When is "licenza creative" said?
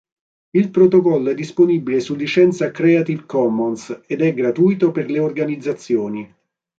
2.15-3.27